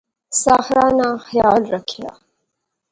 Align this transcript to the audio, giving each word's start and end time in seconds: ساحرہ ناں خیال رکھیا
ساحرہ 0.41 0.87
ناں 0.97 1.15
خیال 1.27 1.61
رکھیا 1.73 2.11